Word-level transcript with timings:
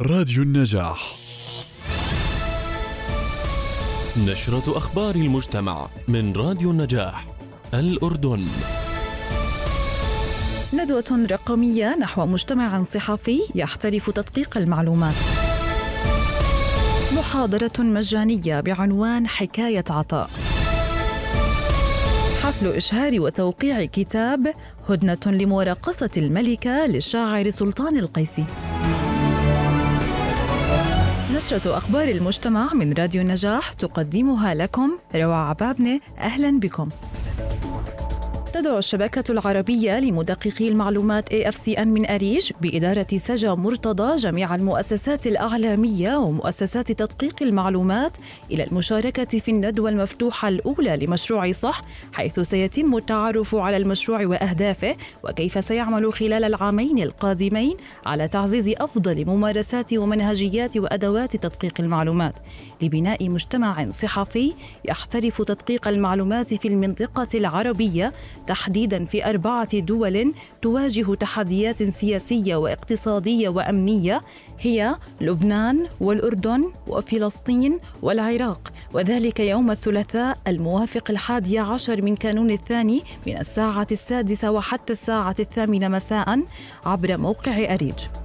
راديو 0.00 0.42
النجاح 0.42 1.14
نشرة 4.26 4.78
أخبار 4.78 5.14
المجتمع 5.14 5.88
من 6.08 6.32
راديو 6.32 6.70
النجاح 6.70 7.26
الأردن 7.74 8.46
ندوة 10.74 11.26
رقمية 11.30 11.96
نحو 12.00 12.26
مجتمع 12.26 12.82
صحفي 12.82 13.38
يحترف 13.54 14.10
تدقيق 14.10 14.58
المعلومات. 14.58 15.14
محاضرة 17.16 17.72
مجانية 17.78 18.60
بعنوان 18.60 19.26
حكاية 19.26 19.84
عطاء. 19.90 20.30
حفل 22.42 22.66
إشهار 22.66 23.20
وتوقيع 23.20 23.84
كتاب 23.84 24.54
هدنة 24.88 25.20
لمرقصة 25.26 26.10
الملكة 26.16 26.86
للشاعر 26.86 27.50
سلطان 27.50 27.96
القيسي. 27.96 28.44
نشرة 31.34 31.76
أخبار 31.76 32.08
المجتمع 32.08 32.74
من 32.74 32.92
راديو 32.92 33.22
النجاح 33.22 33.72
تقدمها 33.72 34.54
لكم 34.54 34.98
روى 35.14 35.34
عبابنة 35.34 36.00
أهلا 36.18 36.58
بكم. 36.58 36.88
تدعو 38.54 38.78
الشبكة 38.78 39.32
العربية 39.32 40.00
لمدققي 40.00 40.68
المعلومات 40.68 41.34
AFCN 41.34 41.80
من 41.80 42.06
أريج 42.06 42.50
بإدارة 42.60 43.06
سجا 43.16 43.54
مرتضى 43.54 44.16
جميع 44.16 44.54
المؤسسات 44.54 45.26
الأعلامية 45.26 46.16
ومؤسسات 46.16 46.92
تدقيق 46.92 47.42
المعلومات 47.42 48.16
إلى 48.50 48.64
المشاركة 48.64 49.38
في 49.38 49.50
الندوة 49.50 49.90
المفتوحة 49.90 50.48
الأولى 50.48 50.96
لمشروع 50.96 51.52
صح 51.52 51.82
حيث 52.12 52.40
سيتم 52.40 52.96
التعرف 52.96 53.54
على 53.54 53.76
المشروع 53.76 54.26
وأهدافه 54.26 54.96
وكيف 55.24 55.64
سيعمل 55.64 56.12
خلال 56.12 56.44
العامين 56.44 56.98
القادمين 56.98 57.76
على 58.06 58.28
تعزيز 58.28 58.68
أفضل 58.68 59.26
ممارسات 59.26 59.94
ومنهجيات 59.94 60.76
وأدوات 60.76 61.36
تدقيق 61.36 61.80
المعلومات. 61.80 62.34
لبناء 62.82 63.28
مجتمع 63.28 63.90
صحفي 63.90 64.54
يحترف 64.84 65.42
تدقيق 65.42 65.88
المعلومات 65.88 66.54
في 66.54 66.68
المنطقة 66.68 67.28
العربية 67.34 68.12
تحديدا 68.46 69.04
في 69.04 69.30
أربعة 69.30 69.78
دول 69.78 70.32
تواجه 70.62 71.14
تحديات 71.14 71.82
سياسية 71.82 72.56
واقتصادية 72.56 73.48
وأمنية 73.48 74.22
هي 74.60 74.96
لبنان 75.20 75.86
والأردن 76.00 76.72
وفلسطين 76.86 77.80
والعراق. 78.02 78.72
وذلك 78.92 79.40
يوم 79.40 79.70
الثلاثاء 79.70 80.38
الموافق 80.48 81.10
الحادي 81.10 81.58
عشر 81.58 82.02
من 82.02 82.16
كانون 82.16 82.50
الثاني 82.50 83.02
من 83.26 83.38
الساعة 83.38 83.86
السادسة 83.92 84.50
وحتى 84.50 84.92
الساعة 84.92 85.36
الثامنة 85.40 85.88
مساء 85.88 86.40
عبر 86.86 87.16
موقع 87.16 87.74
أريج. 87.74 88.23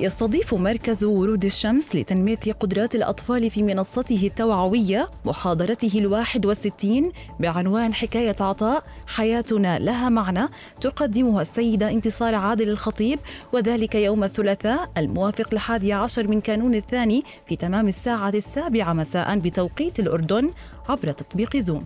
يستضيف 0.00 0.54
مركز 0.54 1.04
ورود 1.04 1.44
الشمس 1.44 1.96
لتنمية 1.96 2.52
قدرات 2.60 2.94
الأطفال 2.94 3.50
في 3.50 3.62
منصته 3.62 4.26
التوعوية 4.26 5.08
محاضرته 5.24 5.98
الواحد 5.98 6.46
والستين 6.46 7.12
بعنوان 7.40 7.94
حكاية 7.94 8.36
عطاء 8.40 8.84
حياتنا 9.06 9.78
لها 9.78 10.08
معنى 10.08 10.48
تقدمها 10.80 11.42
السيدة 11.42 11.90
انتصار 11.90 12.34
عادل 12.34 12.68
الخطيب 12.68 13.18
وذلك 13.52 13.94
يوم 13.94 14.24
الثلاثاء 14.24 14.90
الموافق 14.96 15.48
الحادي 15.52 15.92
عشر 15.92 16.28
من 16.28 16.40
كانون 16.40 16.74
الثاني 16.74 17.22
في 17.46 17.56
تمام 17.56 17.88
الساعة 17.88 18.28
السابعة 18.28 18.92
مساء 18.92 19.38
بتوقيت 19.38 20.00
الأردن 20.00 20.50
عبر 20.88 21.12
تطبيق 21.12 21.56
زوم. 21.56 21.84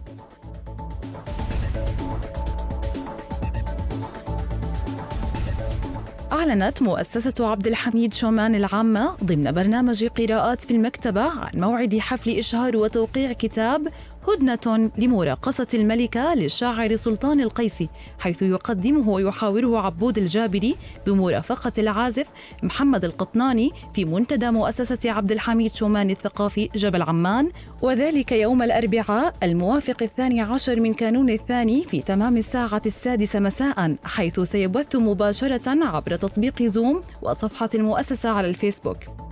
أعلنت 6.41 6.83
مؤسسة 6.83 7.51
عبد 7.51 7.67
الحميد 7.67 8.15
شومان 8.15 8.55
العامة 8.55 9.17
ضمن 9.25 9.53
برنامج 9.53 10.05
قراءات 10.05 10.61
في 10.61 10.71
المكتبة 10.71 11.23
عن 11.23 11.51
موعد 11.55 11.99
حفل 11.99 12.31
إشهار 12.31 12.77
وتوقيع 12.77 13.33
كتاب 13.33 13.89
هدنة 14.29 14.91
لمراقصة 14.99 15.67
الملكة 15.75 16.35
للشاعر 16.35 16.97
سلطان 16.97 17.41
القيسي 17.41 17.89
حيث 18.19 18.43
يقدمه 18.43 19.09
ويحاوره 19.09 19.79
عبود 19.79 20.19
الجابري 20.19 20.77
بمرافقة 21.07 21.73
العازف 21.79 22.27
محمد 22.63 23.05
القطناني 23.05 23.71
في 23.95 24.05
منتدى 24.05 24.51
مؤسسة 24.51 25.11
عبد 25.11 25.33
الحميد 25.33 25.75
شومان 25.75 26.11
الثقافي 26.11 26.69
جبل 26.75 27.03
عمان 27.03 27.51
وذلك 27.83 28.33
يوم 28.33 28.63
الأربعاء 28.63 29.35
الموافق 29.43 30.03
الثاني 30.03 30.41
عشر 30.41 30.81
من 30.81 30.95
كانون 30.95 31.31
الثاني 31.31 31.85
في 31.85 32.03
تمام 32.03 32.37
الساعة 32.37 32.83
السادسة 32.87 33.41
مساء 33.41 33.97
حيث 34.05 34.41
سيبث 34.41 34.97
مباشرة 34.97 35.85
عبر 35.85 36.17
تطبيق 36.17 36.63
زوم 36.63 37.03
وصفحة 37.23 37.69
المؤسسة 37.75 38.29
على 38.29 38.49
الفيسبوك. 38.49 39.30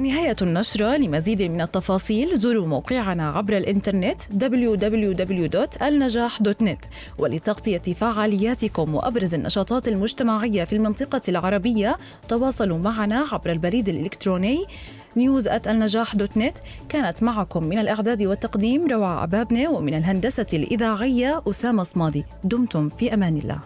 نهاية 0.00 0.36
النشرة 0.42 0.96
لمزيد 0.96 1.42
من 1.42 1.60
التفاصيل 1.60 2.38
زوروا 2.38 2.66
موقعنا 2.66 3.30
عبر 3.30 3.56
الإنترنت 3.56 4.22
www.النجاح.net 4.22 6.88
ولتغطية 7.18 7.78
فعالياتكم 7.78 8.94
وأبرز 8.94 9.34
النشاطات 9.34 9.88
المجتمعية 9.88 10.64
في 10.64 10.72
المنطقة 10.72 11.20
العربية. 11.28 11.96
تواصلوا 12.28 12.78
معنا 12.78 13.26
عبر 13.32 13.52
البريد 13.52 13.88
الإلكتروني 13.88 14.64
نيوز 15.16 15.48
النجاح 15.48 16.16
دوت 16.16 16.36
نت. 16.36 16.58
كانت 16.88 17.22
معكم 17.22 17.64
من 17.64 17.78
الإعداد 17.78 18.22
والتقديم 18.22 18.86
روى 18.86 19.06
عبابنة 19.06 19.70
ومن 19.70 19.94
الهندسة 19.94 20.46
الإذاعية 20.52 21.42
أسامة 21.50 21.82
صمادي. 21.82 22.24
دمتم 22.44 22.88
في 22.88 23.14
أمان 23.14 23.36
الله. 23.36 23.58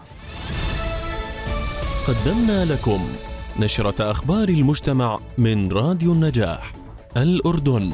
قدمنا 2.07 2.65
لكم 2.65 3.07
نشرة 3.59 4.11
أخبار 4.11 4.49
المجتمع 4.49 5.19
من 5.37 5.71
راديو 5.71 6.13
النجاح 6.13 6.73
الأردن. 7.17 7.91